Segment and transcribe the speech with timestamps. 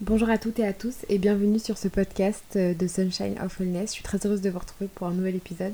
[0.00, 3.58] Bonjour à toutes et à tous et bienvenue sur ce podcast euh, de Sunshine of
[3.58, 3.88] Wellness.
[3.88, 5.72] Je suis très heureuse de vous retrouver pour un nouvel épisode.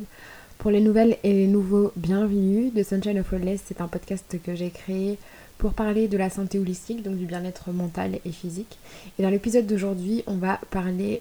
[0.57, 2.71] Pour les nouvelles et les nouveaux, bienvenue.
[2.71, 5.19] De Sunshine of Wellness, c'est un podcast que j'ai créé
[5.59, 8.79] pour parler de la santé holistique, donc du bien-être mental et physique.
[9.19, 11.21] Et dans l'épisode d'aujourd'hui, on va parler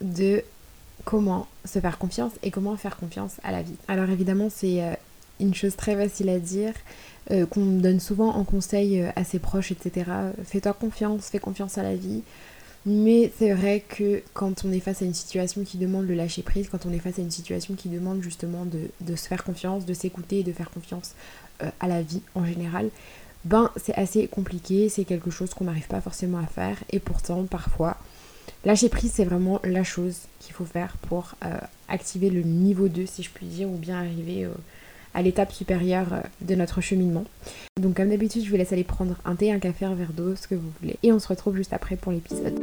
[0.00, 0.42] de
[1.04, 3.76] comment se faire confiance et comment faire confiance à la vie.
[3.86, 4.94] Alors évidemment, c'est euh,
[5.38, 6.72] une chose très facile à dire,
[7.30, 10.10] euh, qu'on donne souvent en conseil euh, à ses proches, etc.
[10.44, 12.22] Fais-toi confiance, fais confiance à la vie.
[12.84, 16.42] Mais c'est vrai que quand on est face à une situation qui demande le lâcher
[16.42, 19.86] prise, quand on est face à une situation qui demande justement de, se faire confiance,
[19.86, 21.12] de s'écouter et de faire confiance
[21.62, 22.88] euh, à la vie en général,
[23.44, 26.76] ben c'est assez compliqué, c'est quelque chose qu'on n'arrive pas forcément à faire.
[26.90, 27.98] Et pourtant, parfois,
[28.64, 31.36] lâcher prise, c'est vraiment la chose qu'il faut faire pour
[31.88, 34.48] activer le niveau 2, si je puis dire, ou bien arriver
[35.14, 37.24] à l'étape supérieure euh, de notre cheminement.
[37.80, 40.36] Donc comme d'habitude, je vous laisse aller prendre un thé, un café, un verre d'eau,
[40.36, 40.96] ce que vous voulez.
[41.02, 42.58] Et on se retrouve juste après pour l'épisode.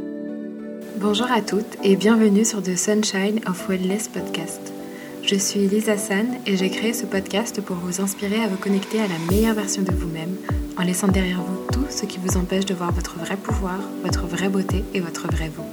[0.98, 4.72] Bonjour à toutes et bienvenue sur The Sunshine of Wellness Podcast.
[5.22, 9.00] Je suis Lisa San et j'ai créé ce podcast pour vous inspirer à vous connecter
[9.00, 10.36] à la meilleure version de vous-même
[10.76, 14.26] en laissant derrière vous tout ce qui vous empêche de voir votre vrai pouvoir, votre
[14.26, 15.66] vraie beauté et votre vrai vous.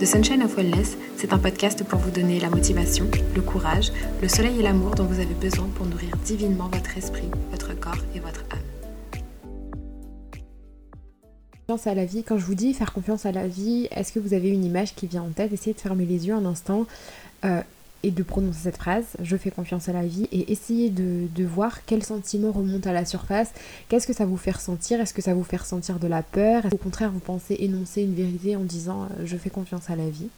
[0.00, 3.06] The Sunshine of Wellness, c'est un podcast pour vous donner la motivation,
[3.36, 7.30] le courage, le soleil et l'amour dont vous avez besoin pour nourrir divinement votre esprit,
[7.52, 9.22] votre corps et votre âme.
[11.68, 14.18] Confiance à la vie, quand je vous dis faire confiance à la vie, est-ce que
[14.18, 15.52] vous avez une image qui vient en tête?
[15.52, 16.86] Essayez de fermer les yeux un instant.
[17.44, 17.62] Euh,
[18.04, 21.84] et de prononcer cette phrase, je fais confiance à la vie, et essayer de, voir
[21.86, 23.50] quel sentiment remonte à la surface,
[23.88, 26.64] qu'est-ce que ça vous fait ressentir, est-ce que ça vous fait ressentir de la peur,
[26.72, 30.08] au contraire vous pensez énoncer une vérité en disant euh, je fais confiance à la
[30.08, 30.28] vie?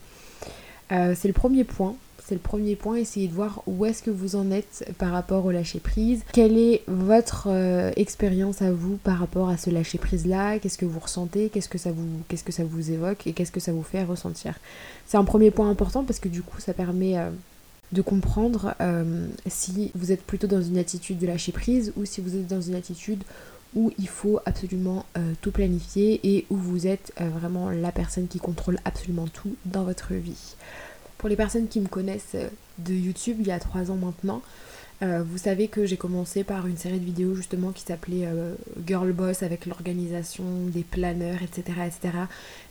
[0.93, 4.11] Euh, c'est le premier point, c'est le premier point, essayez de voir où est-ce que
[4.11, 8.97] vous en êtes par rapport au lâcher prise, quelle est votre euh, expérience à vous
[8.97, 11.91] par rapport à ce lâcher prise là, qu'est-ce que vous ressentez, qu'est-ce que ça
[12.65, 13.27] vous évoque?
[13.27, 14.55] Et qu'est-ce que ça vous fait ressentir?
[15.07, 17.17] C'est un premier point important parce que du coup ça permet
[17.93, 22.21] de comprendre euh, si vous êtes plutôt dans une attitude de lâcher prise ou si
[22.21, 23.23] vous êtes dans une attitude
[23.75, 28.27] où il faut absolument euh, tout planifier et où vous êtes euh, vraiment la personne
[28.27, 30.57] qui contrôle absolument tout dans votre vie.
[31.19, 32.37] Pour les personnes qui me connaissent
[32.79, 34.43] de YouTube il y a trois ans maintenant,
[35.03, 38.55] euh, vous savez que j'ai commencé par une série de vidéos justement qui s'appelait euh,
[38.87, 41.79] Girl Boss avec l'organisation des planeurs, etc.
[41.87, 42.15] etc.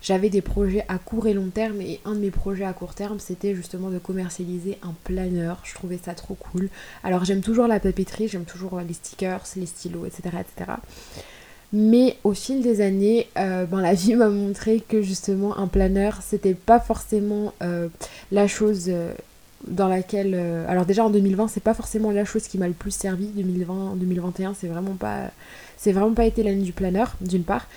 [0.01, 2.95] J'avais des projets à court et long terme et un de mes projets à court
[2.95, 5.59] terme c'était justement de commercialiser un planeur.
[5.63, 6.69] Je trouvais ça trop cool.
[7.03, 10.37] Alors j'aime toujours la papeterie, j'aime toujours les stickers, les stylos, etc.
[10.39, 10.71] etc.
[11.73, 16.21] Mais au fil des années, euh, ben, la vie m'a montré que justement un planeur
[16.23, 17.53] c'était pas forcément
[18.31, 18.91] la chose
[19.67, 22.73] dans laquelle euh, alors déjà en 2020 c'est pas forcément la chose qui m'a le
[22.73, 23.27] plus servi.
[23.27, 25.31] 2020 2021 c'est vraiment pas
[25.77, 27.67] c'est vraiment pas été l'année du planeur d'une part.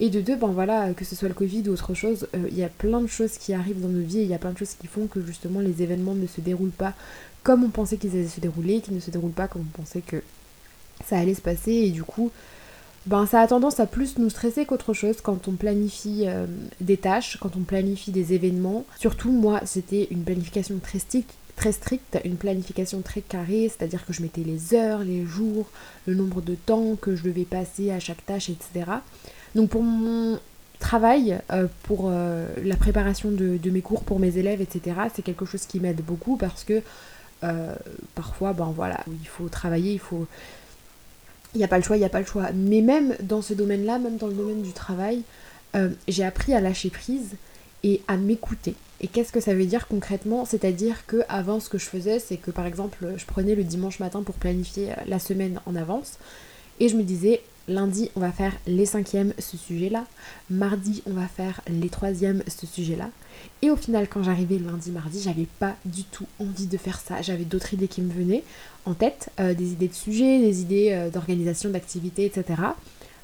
[0.00, 2.58] Et de deux ben voilà que ce soit le covid ou autre chose euh, il
[2.58, 4.52] y a plein de choses qui arrivent dans nos vies et il y a plein
[4.52, 6.94] de choses qui font que justement les événements ne se déroulent pas
[7.42, 10.02] comme on pensait qu'ils allaient se dérouler qu'ils ne se déroulent pas comme on pensait
[10.02, 10.22] que
[11.04, 11.72] ça allait se passer.
[11.72, 12.30] Et du coup
[13.06, 16.46] ben, ça a tendance à plus nous stresser qu'autre chose quand on planifie euh,
[16.80, 18.84] des tâches, quand on planifie des événements.
[18.98, 21.72] Surtout moi, c'était une planification très stricte, très
[22.24, 25.66] une planification très carrée, c'est-à-dire que je mettais les heures, les jours,
[26.06, 28.90] le nombre de temps que je devais passer à chaque tâche, etc.
[29.54, 30.38] Donc pour mon
[30.78, 35.22] travail, euh, pour euh, la préparation de, de, mes cours pour mes élèves, etc., c'est
[35.22, 36.82] quelque chose qui m'aide beaucoup parce que
[38.16, 40.26] parfois, ben voilà, il faut travailler, il faut
[41.54, 42.50] il n'y a pas le choix, il n'y a pas le choix.
[42.54, 45.22] Mais même dans ce domaine-là, même dans le domaine du travail,
[45.76, 47.36] euh, j'ai appris à lâcher prise
[47.82, 48.74] et à m'écouter.
[49.00, 50.44] Et qu'est-ce que ça veut dire concrètement?
[50.44, 54.00] C'est-à-dire que avant ce que je faisais, c'est que par exemple, je prenais le dimanche
[54.00, 56.18] matin pour planifier euh, la semaine en avance
[56.80, 60.04] et je me disais lundi on va faire les cinquièmes ce sujet-là,
[60.50, 63.10] mardi on va faire les troisièmes ce sujet-là.
[63.62, 67.22] Et au final quand j'arrivais lundi, mardi, j'avais pas du tout envie de faire ça.
[67.22, 68.44] J'avais d'autres idées qui me venaient
[68.84, 72.62] en tête, euh, des idées de sujets, des idées euh, d'organisation, d'activités, etc.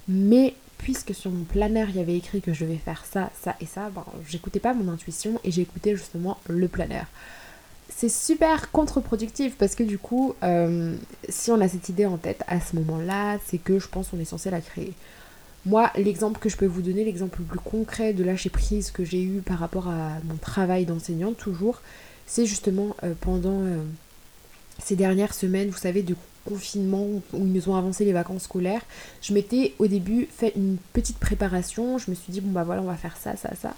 [0.09, 3.57] Mais puisque sur mon planeur il y avait écrit que je devais faire ça, ça
[3.61, 7.07] et ça, ben, j'écoutais pas mon intuition et j'écoutais justement le planeur.
[7.89, 10.97] C'est super contre-productif parce que du coup, euh,
[11.29, 14.19] si on a cette idée en tête à ce moment-là, c'est que je pense qu'on
[14.19, 14.93] est censé la créer.
[15.67, 19.05] Moi, l'exemple que je peux vous donner, l'exemple le plus concret de lâcher prise que
[19.05, 21.81] j'ai eu par rapport à mon travail d'enseignante, toujours,
[22.27, 23.63] c'est justement pendant
[24.79, 28.83] ces dernières semaines, vous savez, de confinement où ils nous ont avancé les vacances scolaires,
[29.23, 31.99] je m'étais au début fait une petite préparation.
[31.99, 33.75] Je me suis dit, bon bah voilà, on va faire ça, ça, ça.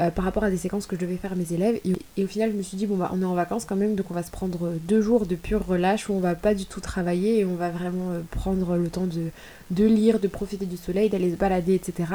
[0.00, 1.80] Euh, par rapport à des séquences que je devais faire à mes élèves.
[2.16, 3.94] Et, au final, je me suis dit, bon, bah, on est en vacances quand même,
[3.94, 6.66] donc on va se prendre deux jours de pure relâche où on va pas du
[6.66, 9.30] tout travailler et on va vraiment euh, prendre le temps de,
[9.70, 12.08] de lire, de profiter du soleil, d'aller se balader, etc.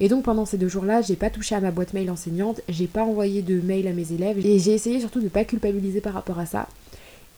[0.00, 2.86] Et donc pendant ces deux jours-là, j'ai pas touché à ma boîte mail enseignante, j'ai
[2.86, 6.14] pas envoyé de mail à mes élèves et j'ai essayé surtout de pas culpabiliser par
[6.14, 6.66] rapport à ça.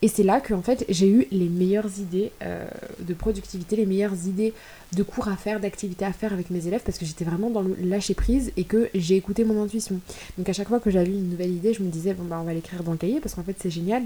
[0.02, 2.67] Et c'est là que en fait j'ai eu les meilleures idées euh,
[3.00, 4.55] de productivité, les meilleures idées
[4.94, 7.61] de cours à faire, d'activités à faire avec mes élèves parce que j'étais vraiment dans
[7.61, 10.00] le lâcher prise et que j'ai écouté mon intuition.
[10.38, 12.44] Donc à chaque fois que j'avais une nouvelle idée, je me disais bon bah on
[12.44, 14.02] va l'écrire dans le cahier parce qu'en fait c'est génial.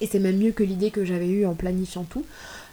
[0.00, 2.24] Et c'est même mieux que l'idée que j'avais eue en planifiant tout.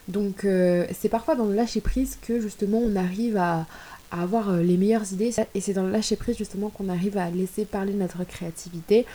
[0.08, 3.66] Donc euh, c'est parfois dans le lâcher prise que justement on arrive à,
[4.10, 7.30] avoir euh, les meilleures idées et c'est dans le lâcher prise justement qu'on arrive à
[7.30, 9.06] laisser parler notre créativité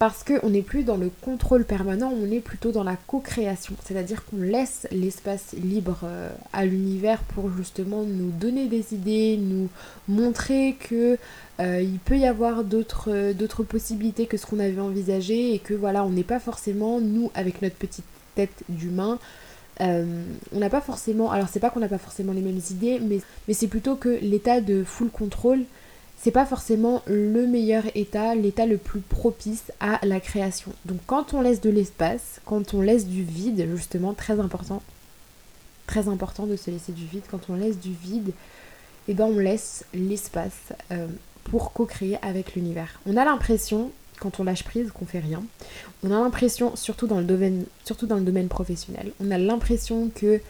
[0.00, 4.24] parce qu'on n'est plus dans le contrôle permanent, on est plutôt dans la co-création, c'est-à-dire
[4.24, 9.68] qu'on laisse l'espace libre euh, à l'univers pour justement nous donner des idées, nous
[10.08, 11.18] montrer que
[11.60, 15.74] euh, il peut y avoir d'autres d'autres possibilités que ce qu'on avait envisagé et que
[15.74, 19.18] voilà, on n'est pas forcément nous avec notre petite tête d'humain.
[19.82, 20.24] Euh,
[20.54, 23.20] on n'a pas forcément, alors c'est pas qu'on n'a pas forcément les mêmes idées, mais,
[23.48, 25.64] mais c'est plutôt que l'état de full contrôle
[26.22, 30.72] c'est pas forcément le meilleur état, l'état le plus propice à la création.
[30.84, 34.82] Donc quand on laisse de l'espace, quand on laisse du vide, justement, très important,
[35.86, 38.28] très important de se laisser du vide, quand on laisse du vide,
[39.08, 41.08] et eh ben on laisse l'espace euh,
[41.44, 43.00] pour co-créer avec l'univers.
[43.06, 43.90] On a l'impression,
[44.20, 45.42] quand on lâche prise, qu'on fait rien.
[46.04, 50.10] On a l'impression, surtout dans le domaine, surtout dans le domaine professionnel, on a l'impression
[50.14, 50.40] que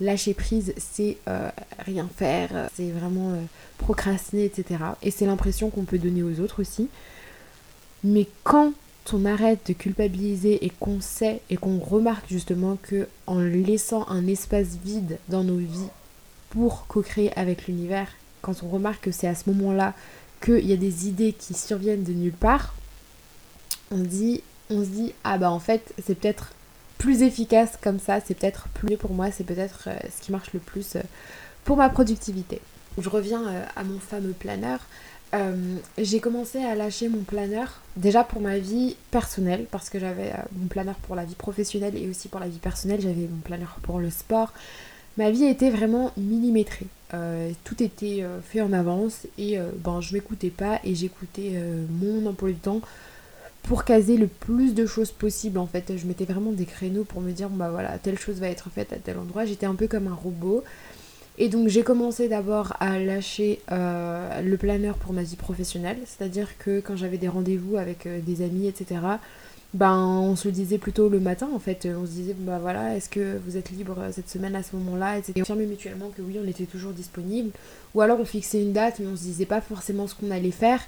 [0.00, 3.42] lâcher prise, c'est euh, rien faire, c'est vraiment euh,
[3.78, 4.80] procrastiner, etc.
[5.02, 6.88] Et c'est l'impression qu'on peut donner aux autres aussi.
[8.04, 8.72] Mais quand
[9.12, 14.26] on arrête de culpabiliser et qu'on sait et qu'on remarque justement que en laissant un
[14.26, 15.88] espace vide dans nos vies
[16.50, 18.08] pour co-créer avec l'univers,
[18.42, 19.94] quand on remarque que c'est à ce moment-là
[20.44, 22.74] qu'il y a des idées qui surviennent de nulle part,
[23.90, 26.52] on dit on se dit ah bah en fait c'est peut-être
[27.10, 30.60] efficace comme ça, c'est peut-être plus pour moi, c'est peut-être euh, ce qui marche le
[30.60, 31.00] plus euh,
[31.64, 32.60] pour ma productivité.
[32.98, 34.80] Je reviens euh, à mon fameux planeur.
[35.98, 40.66] j'ai commencé à lâcher mon planeur déjà pour ma vie personnelle parce que j'avais mon
[40.66, 43.98] planeur pour la vie professionnelle et aussi pour la vie personnelle j'avais mon planeur pour
[43.98, 44.54] le sport
[45.18, 46.86] ma vie était vraiment millimétrée
[47.64, 51.60] tout était fait en avance et ben je m'écoutais pas et j'écoutais
[51.90, 52.80] mon emploi du temps
[53.66, 55.96] pour caser le plus de choses possible en fait.
[55.96, 58.92] Je mettais vraiment des créneaux pour me dire bah voilà, telle chose va être faite
[58.92, 59.44] à tel endroit.
[59.44, 60.64] J'étais un peu comme un robot.
[61.38, 66.56] Et donc j'ai commencé d'abord à lâcher euh, le planeur pour ma vie professionnelle, c'est-à-dire
[66.58, 69.00] que quand j'avais des rendez-vous avec euh, des amis, etc.,
[69.74, 71.86] ben on se le disait plutôt le matin en fait.
[71.94, 75.18] On se disait bah voilà, est-ce que vous êtes libre cette semaine à ce moment-là,
[75.18, 75.32] etc.
[75.34, 77.50] Et on affirmait mutuellement que oui, on était toujours disponible.
[77.94, 80.52] Ou alors on fixait une date, mais on se disait pas forcément ce qu'on allait
[80.52, 80.80] faire.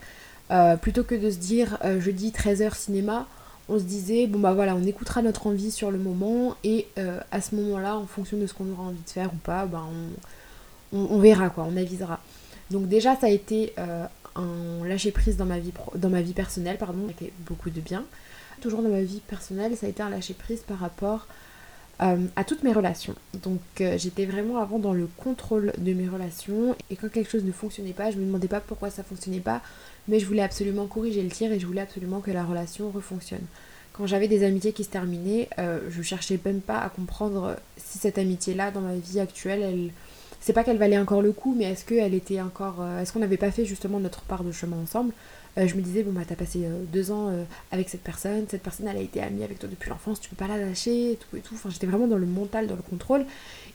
[0.51, 3.27] Euh, plutôt que de se dire euh, jeudi 13h cinéma,
[3.69, 7.21] on se disait bon bah voilà, on écoutera notre envie sur le moment et euh,
[7.31, 9.85] à ce moment-là, en fonction de ce qu'on aura envie de faire ou pas, bah
[10.93, 12.21] on, verra quoi, on avisera.
[12.71, 13.75] Donc déjà ça a été
[14.37, 18.05] un lâcher prise dans ma vie dans ma vie personnelle, pardon, avec beaucoup de bien.
[18.63, 21.27] Toujours dans ma vie personnelle, ça a été un lâcher prise par rapport
[21.99, 23.15] à toutes mes relations.
[23.43, 23.61] Donc
[23.97, 27.93] j'étais vraiment avant dans le contrôle de mes relations et quand quelque chose ne fonctionnait
[27.93, 29.61] pas, je me demandais pas pourquoi ça fonctionnait pas,
[30.07, 33.45] mais je voulais absolument corriger le tir et je voulais absolument que la relation refonctionne.
[33.99, 37.99] Quand j'avais des amitiés qui se terminaient, euh, je cherchais même pas à comprendre si
[37.99, 39.91] cette amitié-là, dans ma vie actuelle, elle.
[40.41, 42.77] C'est pas qu'elle valait encore le coup, mais est-ce qu'elle était encore.
[42.81, 45.13] Euh, est-ce qu'on n'avait pas fait justement notre part de chemin ensemble?
[45.13, 47.33] euh, Je me disais, bon bah t'as passé deux ans
[47.73, 50.37] avec cette personne, cette personne elle a été amie avec toi depuis l'enfance, tu peux
[50.37, 51.55] pas la lâcher, et tout et tout.
[51.55, 53.27] Enfin, j'étais vraiment dans le mental, dans le contrôle.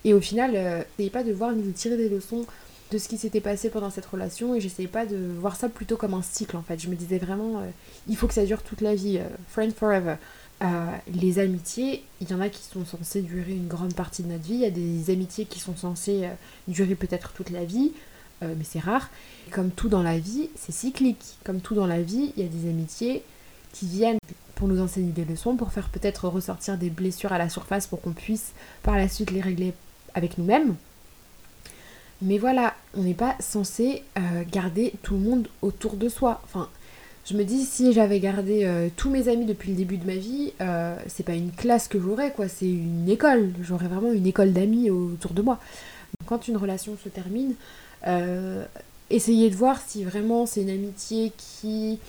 [0.05, 2.45] Et au final, n'ayez pas de voir ni de tirer des leçons
[2.93, 5.97] de ce qui s'était passé pendant cette relation et j'essayais pas de voir ça plutôt
[5.97, 6.79] comme un cycle en fait.
[6.79, 7.69] Je me disais vraiment, euh,
[8.07, 10.15] il faut que ça dure toute la vie, euh, friend forever.
[10.61, 14.31] Euh, les amitiés, il y en a qui sont censées durer une grande partie de
[14.31, 16.29] notre vie, il y a des amitiés qui sont censées
[16.67, 17.91] durer peut-être toute la vie,
[18.41, 19.09] mais c'est rare.
[19.51, 21.37] comme tout dans la vie, c'est cyclique.
[21.45, 23.23] Comme tout dans la vie, il y a des amitiés
[23.71, 24.17] qui viennent
[24.55, 28.01] pour nous enseigner des leçons, pour faire peut-être ressortir des blessures à la surface pour
[28.01, 29.73] qu'on puisse par la suite les régler
[30.13, 30.75] avec nous-mêmes.
[32.21, 36.41] Mais voilà, on n'est pas censé euh, garder tout le monde autour de soi.
[36.45, 36.69] Enfin,
[37.25, 40.15] je me dis, si j'avais gardé euh, tous mes amis depuis le début de ma
[40.15, 43.51] vie, euh, c'est pas une classe que j'aurais, quoi, c'est une école.
[43.61, 45.59] J'aurais vraiment une école d'amis autour de moi.
[46.25, 47.55] Quand une relation se termine,
[49.09, 51.99] essayez de voir si vraiment c'est une amitié qui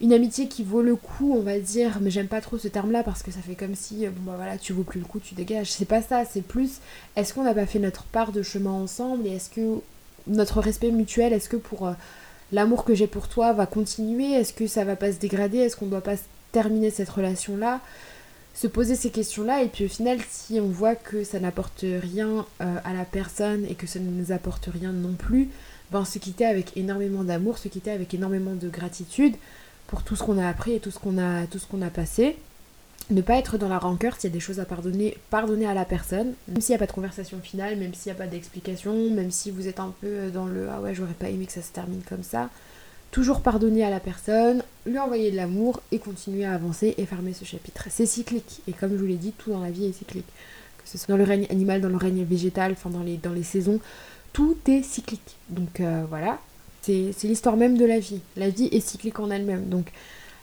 [0.00, 3.02] une amitié qui vaut le coup, on va dire, mais j'aime pas trop ce terme-là
[3.02, 5.20] parce que ça fait comme si, euh, bon bah voilà, tu vaux plus le coup,
[5.20, 5.70] tu dégages.
[5.70, 6.80] C'est pas ça, c'est plus,
[7.16, 9.80] est-ce qu'on n'a pas fait notre part de chemin ensemble et est-ce que
[10.26, 11.92] notre respect mutuel, est-ce que pour, euh,
[12.52, 14.32] l'amour que j'ai pour toi va continuer?
[14.32, 15.58] Est-ce que ça va pas se dégrader?
[15.58, 16.16] Est-ce qu'on doit pas
[16.52, 17.80] terminer cette relation-là?
[18.54, 22.46] Se poser ces questions-là et puis au final, si on voit que ça n'apporte rien
[22.60, 25.50] euh, à la personne et que ça ne nous apporte rien non plus,
[25.90, 29.34] ben se quitter avec énormément d'amour, se quitter avec énormément de gratitude
[29.88, 31.90] pour tout ce qu'on a appris et tout ce qu'on a, tout ce qu'on a
[31.90, 32.36] passé.
[33.10, 35.74] Ne pas être dans la rancœur s'il y a des choses à pardonner, pardonner à
[35.74, 38.26] la personne, même s'il n'y a pas de conversation finale, même s'il n'y a pas
[38.26, 41.52] d'explication, même si vous êtes un peu dans le ah ouais j'aurais pas aimé que
[41.52, 42.48] ça se termine comme ça,
[43.14, 47.32] toujours pardonner à la personne, lui envoyer de l'amour et continuer à avancer et fermer
[47.32, 47.86] ce chapitre.
[47.88, 50.26] C'est cyclique et comme je vous l'ai dit, tout dans la vie est cyclique.
[50.78, 53.78] Que ce soit dans le règne animal, dans le règne végétal, enfin dans les, saisons,
[54.32, 55.36] tout est cyclique.
[55.48, 56.40] Donc euh, voilà,
[56.82, 58.20] c'est l'histoire même de la vie.
[58.36, 59.68] La vie est cyclique en elle-même.
[59.68, 59.92] Donc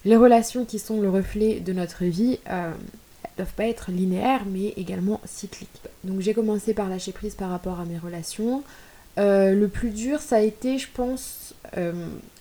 [0.05, 2.71] les relations qui sont le reflet de notre vie euh,
[3.35, 5.81] doivent pas être linéaires mais également cycliques.
[6.05, 8.63] Donc j'ai commencé par lâcher prise par rapport à mes relations.
[9.17, 11.91] Euh, le plus dur ça a été je pense euh,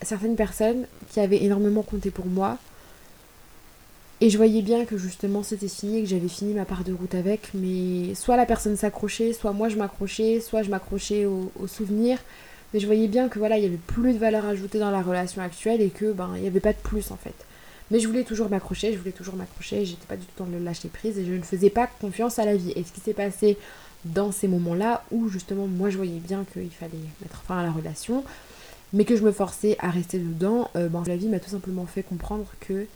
[0.02, 2.58] certaines personnes qui avaient énormément compté pour moi.
[4.22, 7.14] Et je voyais bien que justement c'était fini, que j'avais fini ma part de route
[7.14, 11.66] avec, mais soit la personne s'accrochait, soit moi je m'accrochais, soit je m'accrochais aux au
[11.66, 12.18] souvenirs.
[12.72, 15.02] Mais je voyais bien que voilà, il y avait plus de valeur ajoutée dans la
[15.02, 17.34] relation actuelle et que ben il n'y avait pas de plus en fait.
[17.90, 20.62] Mais je voulais toujours m'accrocher, je voulais toujours m'accrocher, j'étais pas du tout dans le
[20.62, 22.72] lâcher prise et je ne faisais pas confiance à la vie.
[22.76, 23.58] Et ce qui s'est passé
[24.04, 26.92] dans ces moments-là où justement moi je voyais bien qu'il fallait
[27.22, 28.24] mettre fin à la relation,
[28.92, 31.86] mais que je me forçais à rester dedans, euh, ben, la vie m'a tout simplement
[31.86, 32.86] fait comprendre que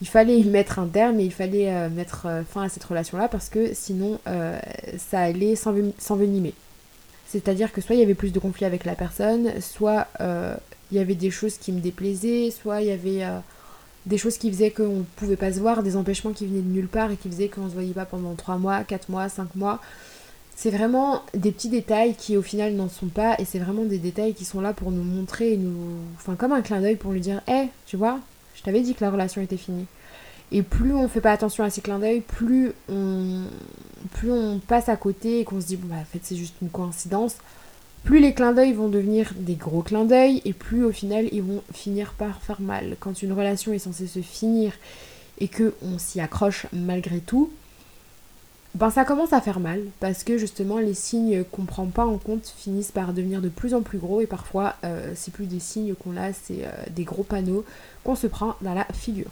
[0.00, 2.84] il fallait y mettre un terme et il fallait euh, mettre euh, fin à cette
[2.84, 4.18] relation-là parce que sinon
[4.98, 6.54] ça allait s'envenimer.
[7.26, 11.00] C'est-à-dire que soit il y avait plus de conflits avec la personne, soit il y
[11.00, 13.24] avait des choses qui me déplaisaient, soit il y avait
[14.06, 16.68] des choses qui faisaient qu'on ne pouvait pas se voir, des empêchements qui venaient de
[16.68, 19.28] nulle part et qui faisaient qu'on ne se voyait pas pendant 3 mois, 4 mois,
[19.28, 19.80] 5 mois.
[20.56, 23.98] C'est vraiment des petits détails qui au final n'en sont pas et c'est vraiment des
[23.98, 25.96] détails qui sont là pour nous montrer, nous...
[26.16, 28.20] enfin comme un clin d'œil pour lui dire Hé, tu vois,
[28.54, 29.86] je t'avais dit que la relation était finie.
[30.52, 33.42] Et plus on fait pas attention à ces clins d'œil, plus on...
[34.12, 36.54] plus on passe à côté et qu'on se dit bon bah en fait c'est juste
[36.62, 37.36] une coïncidence,
[38.04, 41.42] plus les clins d'œil vont devenir des gros clins d'œil et plus au final ils
[41.42, 42.96] vont finir par faire mal.
[43.00, 44.72] Quand une relation est censée se finir
[45.38, 47.50] et que on s'y accroche malgré tout,
[48.74, 52.18] ben ça commence à faire mal parce que justement les signes qu'on prend pas en
[52.18, 55.60] compte finissent par devenir de plus en plus gros et parfois euh, c'est plus des
[55.60, 57.64] signes qu'on a, c'est euh, des gros panneaux
[58.02, 59.30] qu'on se prend dans la figure.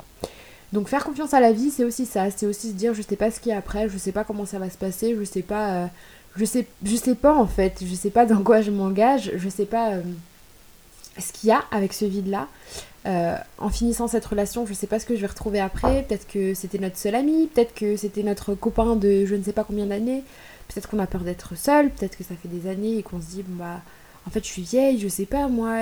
[0.72, 3.16] Donc faire confiance à la vie, c'est aussi ça, c'est aussi se dire je sais
[3.16, 5.24] pas ce qu'il y a après, je sais pas comment ça va se passer, je
[5.24, 5.86] sais pas euh,
[6.36, 9.48] je sais, je sais pas en fait, je sais pas dans quoi je m'engage, je
[9.48, 9.94] sais pas
[11.18, 12.46] ce qu'il y a avec ce vide-là.
[13.04, 16.02] Euh, en finissant cette relation, je sais pas ce que je vais retrouver après.
[16.04, 19.52] Peut-être que c'était notre seul ami, peut-être que c'était notre copain de je ne sais
[19.52, 20.22] pas combien d'années.
[20.68, 23.26] Peut-être qu'on a peur d'être seul, peut-être que ça fait des années et qu'on se
[23.26, 23.80] dit, bon bah,
[24.26, 25.76] en fait, je suis vieille, je sais pas moi.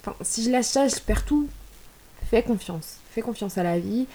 [0.00, 1.48] Enfin, si je lâche ça, je perds tout.
[2.30, 4.06] Fais confiance, fais confiance à la vie.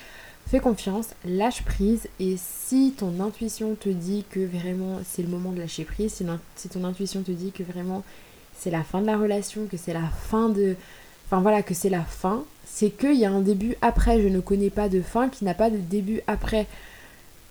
[0.47, 5.51] Fais confiance, lâche prise et si ton intuition te dit que vraiment c'est le moment
[5.51, 6.13] de lâcher prise,
[6.55, 8.03] si, ton intuition te dit que vraiment
[8.55, 10.75] c'est la fin de la relation, que c'est la fin de...
[11.25, 14.21] Enfin voilà, que c'est la fin, c'est qu'il y a un début après.
[14.21, 16.67] Je ne connais pas de fin qui n'a pas de début après.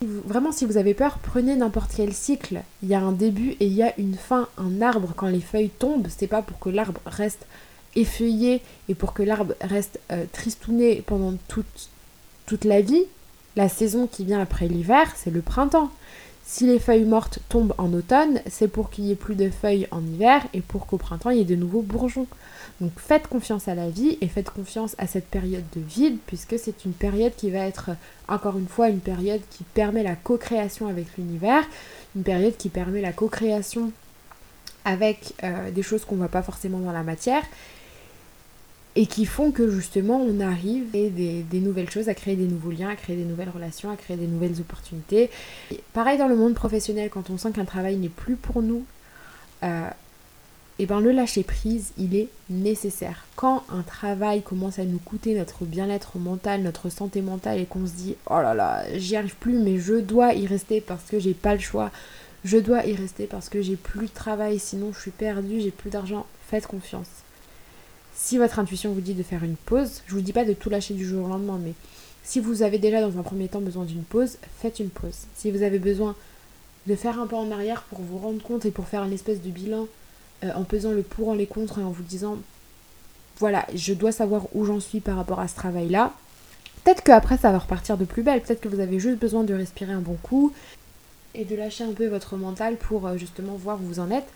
[0.02, 2.60] Vraiment, si vous avez peur, prenez n'importe quel cycle.
[2.82, 4.48] Il y a un début et il y a une fin.
[4.58, 7.46] Un arbre, quand les feuilles tombent, c'est pas pour que l'arbre reste
[7.96, 11.88] effeuillé et pour que l'arbre reste euh, tristouné pendant toute,
[12.46, 13.04] toute la vie,
[13.56, 15.90] la saison qui vient après l'hiver, c'est le printemps.
[16.46, 19.88] Si les feuilles mortes tombent en automne, c'est pour qu'il y ait plus de feuilles
[19.90, 22.26] en hiver et pour qu'au printemps il y ait de nouveaux bourgeons.
[22.80, 26.58] Donc faites confiance à la vie et faites confiance à cette période de vide puisque
[26.58, 27.90] c'est une période qui va être
[28.28, 31.64] encore une fois une période qui permet la co-création avec l'univers,
[32.14, 33.90] une période qui permet la co-création
[34.84, 37.42] avec euh, des choses qu'on ne voit pas forcément dans la matière
[38.96, 42.46] et qui font que justement on arrive à des, des, nouvelles choses, à créer des
[42.46, 45.30] nouveaux liens, à créer des nouvelles relations, à créer des nouvelles opportunités.
[45.92, 48.84] pareil dans le monde professionnel, quand on sent qu'un travail n'est plus pour nous,
[49.64, 49.88] euh,
[50.80, 53.26] et ben le lâcher prise, il est nécessaire.
[53.36, 57.86] Quand un travail commence à nous coûter notre bien-être mental, notre santé mentale, et qu'on
[57.86, 61.18] se dit oh là là, j'y arrive plus, mais je dois y rester parce que
[61.18, 61.90] j'ai pas le choix,
[62.44, 65.70] je dois y rester parce que j'ai plus de travail, sinon je suis perdue, j'ai
[65.70, 67.23] plus d'argent, faites confiance
[68.14, 70.70] si votre intuition vous dit de faire une pause, je vous dis pas de tout
[70.70, 71.72] lâcher du jour au lendemain, mais
[72.22, 75.26] si vous avez déjà dans un premier temps besoin d'une pause, faites une pause.
[75.36, 76.14] Si vous avez besoin
[76.86, 79.42] de faire un pas en arrière pour vous rendre compte et pour faire une espèce
[79.42, 79.86] de bilan
[80.42, 82.38] euh, en pesant le pour en les contre et en vous disant
[83.38, 86.12] voilà, je dois savoir où j'en suis par rapport à ce travail-là.
[86.82, 89.54] Peut-être qu'après ça va repartir de plus belle, peut-être que vous avez juste besoin de
[89.54, 90.52] respirer un bon coup
[91.34, 94.28] et de lâcher un peu votre mental pour euh, justement voir où vous en êtes.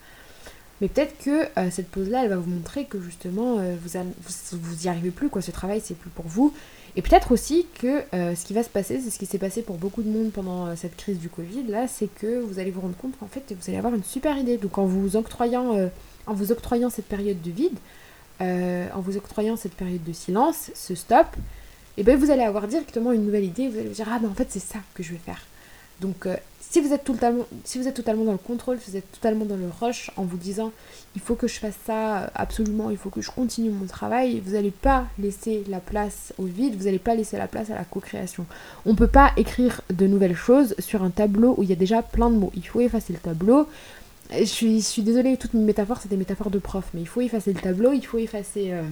[0.80, 4.58] Mais peut-être que euh, cette pause-là, elle va vous montrer que justement, euh, vous, vous,
[4.60, 5.42] vous, y arrivez plus, quoi.
[5.42, 6.54] Ce travail, c'est plus pour vous.
[6.96, 9.62] Et peut-être aussi que euh, ce qui va se passer, c'est ce qui s'est passé
[9.62, 12.80] pour beaucoup de monde pendant cette crise du Covid, là, c'est que vous allez vous
[12.80, 14.56] rendre compte qu'en fait, vous allez avoir une super idée.
[14.56, 15.76] Donc en vous octroyant,
[16.26, 17.78] en vous octroyant cette période de vide,
[18.40, 22.66] en vous octroyant cette période de silence, ce stop, et eh ben vous allez avoir
[22.66, 25.02] directement une nouvelle idée, vous allez vous dire, ah ben en fait, c'est ça que
[25.02, 25.42] je vais faire.
[26.00, 26.26] Donc
[26.70, 29.46] si vous, êtes totalement, si vous êtes totalement dans le contrôle, si vous êtes totalement
[29.46, 30.70] dans le rush en vous disant
[31.16, 34.52] il faut que je fasse ça absolument, il faut que je continue mon travail, vous
[34.52, 37.84] n'allez pas laisser la place au vide, vous n'allez pas laisser la place à la
[37.84, 38.44] co-création.
[38.84, 41.76] On ne peut pas écrire de nouvelles choses sur un tableau où il y a
[41.76, 42.52] déjà plein de mots.
[42.54, 43.66] Il faut effacer le tableau.
[44.30, 47.08] Je suis, je suis désolée, toutes mes métaphores, c'est des métaphores de prof, mais il
[47.08, 48.82] faut effacer le tableau, il faut effacer euh,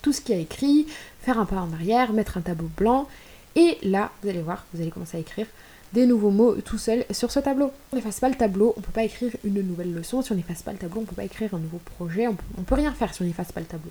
[0.00, 0.86] tout ce qui a écrit,
[1.22, 3.08] faire un pas en arrière, mettre un tableau blanc.
[3.56, 5.46] Et là, vous allez voir, vous allez commencer à écrire
[5.92, 7.72] des nouveaux mots tout seul sur ce tableau.
[7.92, 10.22] On n'efface pas le tableau, on peut pas écrire une nouvelle leçon.
[10.22, 12.28] Si on n'efface pas le tableau, on peut pas écrire un nouveau projet.
[12.28, 13.90] On peut, peut rien faire si on n'efface pas le tableau.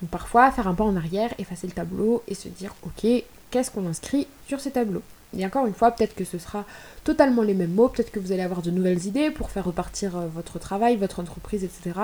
[0.00, 3.06] Donc parfois, faire un pas en arrière, effacer le tableau et se dire, ok,
[3.50, 5.02] qu'est-ce qu'on inscrit sur ces tableaux?
[5.36, 6.64] Et encore une fois, peut-être que ce sera
[7.04, 10.16] totalement les mêmes mots, peut-être que vous allez avoir de nouvelles idées pour faire repartir
[10.16, 11.98] euh, votre travail, votre entreprise, etc.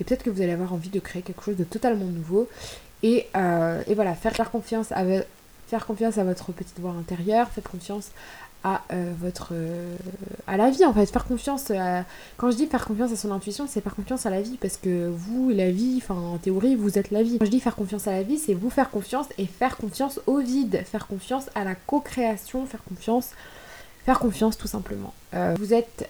[0.00, 2.48] Et peut-être que vous allez avoir envie de créer quelque chose de totalement nouveau.
[3.02, 5.04] Et, euh, voilà, faire, faire, confiance à,
[5.68, 8.10] faire confiance à votre petite voix intérieure, faites confiance
[8.64, 9.94] à euh, votre euh,
[10.46, 11.06] à la vie en fait.
[11.06, 12.04] Faire confiance à...
[12.38, 14.78] quand je dis faire confiance à son intuition c'est faire confiance à la vie parce
[14.78, 17.38] que vous la vie enfin en théorie vous êtes la vie.
[17.38, 20.18] Quand je dis faire confiance à la vie c'est vous faire confiance et faire confiance
[20.26, 23.30] au vide faire confiance à la co-création faire confiance
[24.06, 25.12] faire confiance tout simplement.
[25.34, 26.08] Euh, vous êtes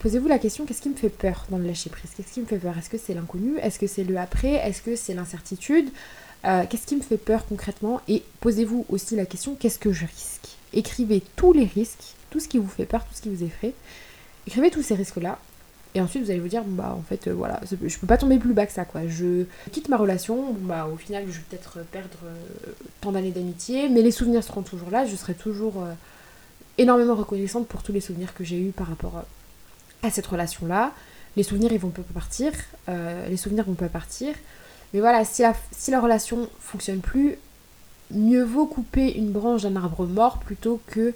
[0.00, 2.10] posez-vous la question qu'est-ce qui me fait peur dans le lâcher prise?
[2.16, 2.76] Qu'est-ce qui me fait peur?
[2.78, 3.58] Est-ce que c'est l'inconnu?
[3.58, 4.54] Est-ce que c'est le après?
[4.54, 5.90] Est-ce que c'est l'incertitude?
[6.46, 8.00] Euh, qu'est-ce qui me fait peur concrètement?
[8.08, 10.56] Et posez-vous aussi la question, qu'est-ce que je risque?
[10.72, 13.72] Écrivez tous les risques, tout ce qui vous fait peur, tout ce qui vous effraie.
[14.46, 15.38] Écrivez tous ces risques-là.
[15.94, 18.38] Et ensuite, vous allez vous dire, bah en fait, euh, voilà, je peux pas tomber
[18.38, 19.08] plus bas que ça, quoi.
[19.08, 23.88] Je quitte ma relation, bah au final, je vais peut-être perdre euh, tant d'années d'amitié,
[23.88, 25.82] mais les souvenirs seront toujours là, je serai toujours
[26.76, 29.24] énormément reconnaissante pour tous les souvenirs que j'ai eus par rapport
[30.02, 30.92] à cette relation-là.
[31.36, 32.52] Les souvenirs, ils vont pas partir,
[32.88, 34.34] les souvenirs vont pas partir.
[34.92, 37.36] Mais voilà, si la, si la relation fonctionne plus,
[38.10, 41.12] mieux vaut couper une branche d'un arbre mort plutôt que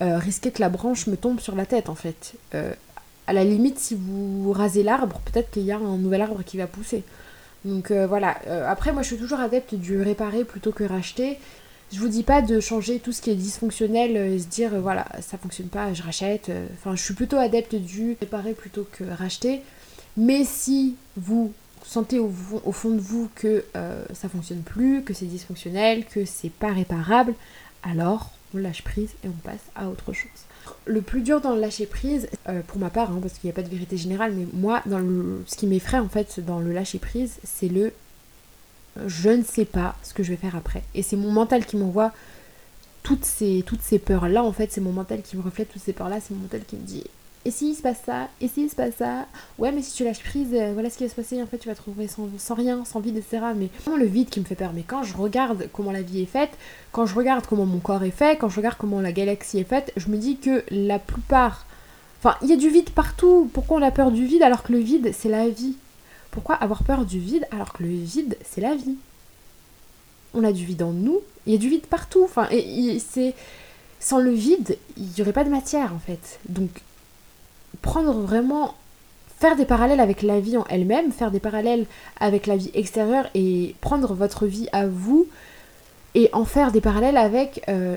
[0.00, 2.34] euh, risquer que la branche me tombe sur la tête en fait.
[2.54, 2.72] Euh,
[3.26, 6.56] à la limite, si vous rasez l'arbre, peut-être qu'il y a un nouvel arbre qui
[6.56, 7.04] va pousser.
[7.64, 8.36] Donc euh, voilà,
[8.68, 11.38] après moi je suis toujours adepte du réparer plutôt que racheter.
[11.92, 15.06] Je vous dis pas de changer tout ce qui est dysfonctionnel et se dire voilà
[15.20, 16.50] ça fonctionne pas, je rachète.
[16.74, 19.60] Enfin je suis plutôt adepte du réparer plutôt que racheter.
[20.16, 21.52] Mais si vous
[21.84, 26.50] sentez au, fond de vous que euh, ça fonctionne plus, que c'est dysfonctionnel, que c'est
[26.50, 27.34] pas réparable,
[27.82, 30.30] alors on lâche prise et on passe à autre chose.
[30.84, 33.52] Le plus dur dans le lâcher prise, euh, pour ma part, hein, parce qu'il n'y
[33.52, 34.82] a pas de vérité générale, mais moi,
[35.46, 37.92] ce qui m'effraie en fait dans le lâcher prise, c'est le
[39.06, 40.82] je ne sais pas ce que je vais faire après.
[40.94, 42.12] Et c'est mon mental qui m'envoie
[43.02, 45.92] toutes ces, toutes ces peurs-là, en fait, c'est mon mental qui me reflète toutes ces
[45.92, 47.04] peurs-là, c'est mon mental qui me dit
[47.44, 49.26] et si il se passe ça, et si il se passe ça,
[49.58, 51.58] ouais mais si tu lâches prise, euh, voilà ce qui va se passer, en fait
[51.58, 53.46] tu vas te retrouver sans, rien, sans vide, etc.
[53.56, 56.22] Mais vraiment le vide qui me fait peur, mais quand je regarde comment la vie
[56.22, 56.50] est faite,
[56.92, 59.64] quand je regarde comment mon corps est fait, quand je regarde comment la galaxie est
[59.64, 61.66] faite, je me dis que la plupart...
[62.20, 64.72] Enfin, il y a du vide partout, pourquoi on a peur du vide alors que
[64.72, 65.74] le vide c'est la vie?
[66.30, 68.96] Pourquoi avoir peur du vide alors que le vide c'est la vie?
[70.32, 73.34] On a du vide en nous, il y a du vide partout, enfin, et c'est...
[73.98, 76.40] Sans le vide, il n'y aurait pas de matière en fait.
[76.48, 76.70] Donc
[77.82, 78.74] prendre vraiment
[79.42, 81.86] faire des parallèles avec la vie en elle-même, faire des parallèles
[82.20, 85.26] avec la vie extérieure et prendre votre vie à vous
[86.14, 87.96] et en faire des parallèles avec, euh,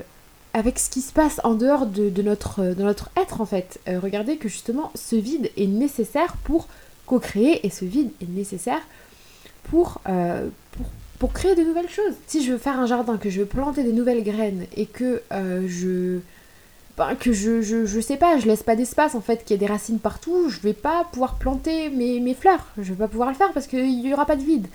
[0.55, 3.79] avec ce qui se passe en dehors de, notre, de notre être en fait.
[3.87, 6.67] Euh, regardez que justement ce vide est nécessaire pour
[7.05, 8.81] co-créer et ce vide est nécessaire
[9.65, 10.87] pour, euh, pour,
[11.19, 12.15] pour, créer de nouvelles choses.
[12.25, 15.21] Si je veux faire un jardin, que je veux planter des nouvelles graines et que
[15.31, 16.21] je
[17.19, 19.71] que je, je, sais pas, je laisse pas d'espace en fait, qu'il y ait des
[19.71, 22.65] racines partout, je vais pas pouvoir planter mes, mes fleurs.
[22.77, 24.67] Je vais pas pouvoir le faire parce qu'il y aura pas de vide.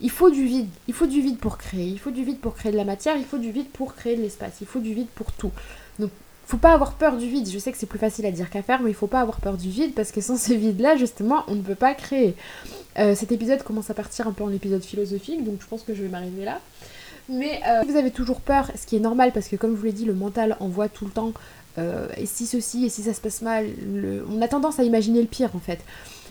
[0.00, 0.68] Il faut du vide.
[0.88, 1.86] Il faut du vide pour créer.
[1.86, 3.16] Il faut du vide pour créer de la matière.
[3.16, 4.58] Il faut du vide pour créer de l'espace.
[4.60, 5.52] Il faut du vide pour tout.
[5.98, 6.10] Donc,
[6.46, 7.48] faut pas avoir peur du vide.
[7.50, 9.40] Je sais que c'est plus facile à dire qu'à faire, mais il faut pas avoir
[9.40, 12.34] peur du vide parce que sans ce vide-là, justement, on ne peut pas créer.
[12.98, 15.94] Euh, cet épisode commence à partir un peu en épisode philosophique, donc je pense que
[15.94, 16.60] je vais m'arriver là.
[17.28, 19.76] Mais euh, si vous avez toujours peur, ce qui est normal parce que comme je
[19.76, 21.32] vous l'ai dit, le mental envoie tout le temps
[21.78, 23.66] euh, et si ceci, et si ça se passe mal,
[24.30, 25.80] on a tendance à imaginer le pire en fait.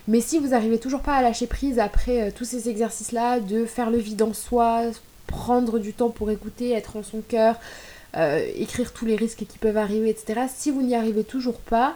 [0.08, 3.65] Mais si vous arrivez toujours pas à lâcher prise après euh, tous ces exercices-là, de
[3.65, 4.84] faire le vide en soi,
[5.27, 7.60] prendre du temps pour écouter, être en son cœur,
[8.55, 10.43] écrire tous les risques qui peuvent arriver, etc.
[10.55, 11.95] Si vous n'y arrivez toujours pas,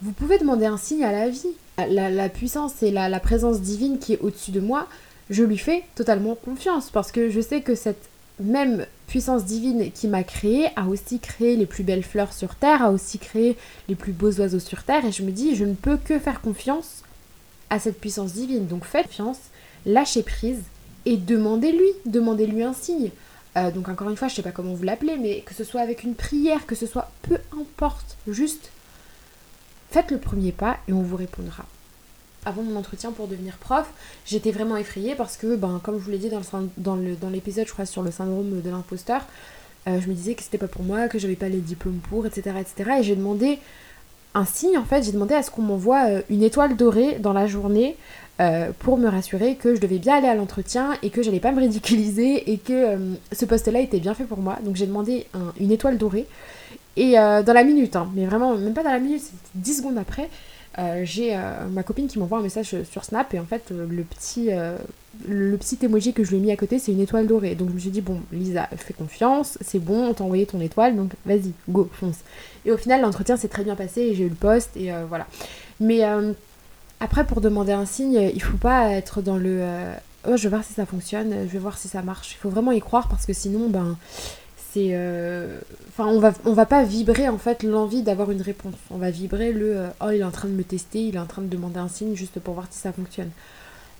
[0.00, 1.46] Vous pouvez demander un signe à la vie.
[1.88, 4.88] La, puissance et la, la présence divine qui est au-dessus de moi,
[5.30, 8.08] je lui fais totalement confiance parce que je sais que cette
[8.42, 12.82] même puissance divine qui m'a créé a aussi créé les plus belles fleurs sur Terre,
[12.82, 13.56] a aussi créé
[13.88, 16.40] les plus beaux oiseaux sur Terre, et je me dis, je ne peux que faire
[16.40, 17.02] confiance
[17.70, 18.66] à cette puissance divine.
[18.66, 19.38] Donc faites confiance,
[19.86, 20.62] lâchez prise,
[21.04, 23.10] et demandez-lui, demandez-lui un signe.
[23.56, 25.80] Euh, donc encore une fois, je sais pas comment vous l'appelez, mais que ce soit
[25.80, 28.70] avec une prière, que ce soit peu importe, juste
[29.90, 31.66] faites le premier pas et on vous répondra
[32.44, 33.88] avant mon entretien pour devenir prof,
[34.26, 37.66] j'étais vraiment effrayée parce que, ben, comme je vous l'ai dit dans, le, dans, l'épisode,
[37.66, 39.22] je crois, sur le syndrome de l'imposteur,
[39.88, 42.26] euh, je me disais que c'était pas pour moi, que j'avais pas les diplômes pour,
[42.26, 42.56] etc.
[42.60, 42.90] etc.
[43.00, 43.58] et j'ai demandé
[44.34, 47.32] un signe, en fait, j'ai demandé à ce qu'on m'envoie euh, une étoile dorée dans
[47.32, 47.96] la journée
[48.40, 51.52] euh, pour me rassurer que je devais bien aller à l'entretien et que j'allais pas
[51.52, 52.96] me ridiculiser et que
[53.30, 54.58] ce poste-là était bien fait pour moi.
[54.64, 55.26] Donc j'ai demandé
[55.60, 56.26] une étoile dorée.
[56.96, 59.98] Et dans la minute, hein, mais vraiment, même pas dans la minute, c'était 10 secondes
[59.98, 60.30] après,
[60.78, 63.86] euh, j'ai euh, ma copine qui m'envoie un message sur Snap et en fait euh,
[63.88, 64.50] le petit
[65.28, 67.54] le petit emoji que je lui ai mis à côté c'est une étoile dorée.
[67.54, 70.60] Donc je me suis dit bon Lisa fais confiance c'est bon on t'a envoyé ton
[70.60, 72.20] étoile donc vas-y go fonce.
[72.64, 75.26] Et au final l'entretien s'est très bien passé et j'ai eu le poste et voilà.
[75.80, 76.02] Mais
[77.00, 79.62] après pour demander un signe il faut pas être dans le
[80.26, 82.48] oh je vais voir si ça fonctionne je vais voir si ça marche il faut
[82.48, 83.98] vraiment y croire parce que sinon ben
[84.72, 85.58] c'est euh,
[85.98, 88.74] on va va pas vibrer en fait l'envie d'avoir une réponse.
[88.90, 91.18] On va vibrer le euh, oh il est en train de me tester il est
[91.18, 93.30] en train de demander un signe juste pour voir si ça fonctionne.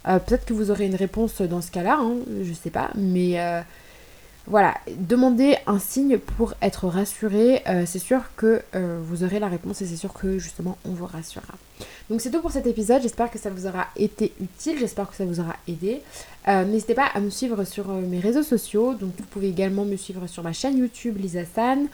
[0.09, 3.39] Euh, peut-être que vous aurez une réponse dans ce cas-là hein, je sais pas mais
[4.47, 7.63] voilà, demandez un signe pour être rassuré.
[7.69, 10.91] Euh, c'est sûr que euh, vous aurez la réponse et c'est sûr que justement on
[10.91, 11.55] vous rassurera.
[12.11, 13.03] Donc c'est tout pour cet épisode.
[13.03, 14.79] J'espère que ça vous aura été utile.
[14.79, 16.03] J'espère que ça vous aura aidé.
[16.49, 18.95] Euh, n'hésitez pas à me suivre sur mes réseaux sociaux.
[18.95, 21.87] Donc vous pouvez également me suivre sur ma chaîne YouTube Lisa San.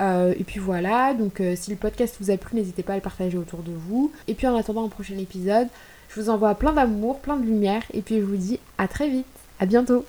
[0.00, 3.36] et puis voilà, donc si le podcast vous a plu, n'hésitez pas à le partager
[3.36, 4.12] autour de vous.
[4.28, 5.66] Et puis en attendant un prochain épisode,
[6.08, 9.08] je vous envoie plein d'amour, plein de lumière, et puis je vous dis à très
[9.08, 9.26] vite,
[9.58, 10.04] à bientôt